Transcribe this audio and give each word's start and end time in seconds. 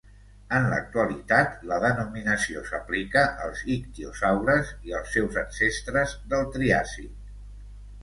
En 0.59 0.63
l'actualitat, 0.69 1.59
la 1.71 1.77
denominació 1.83 2.65
s'aplica 2.71 3.23
als 3.49 3.63
ictiosaures 3.77 4.75
i 4.91 4.99
als 5.03 5.15
seus 5.19 5.41
ancestres 5.47 6.21
del 6.35 6.53
Triàsic. 6.59 7.35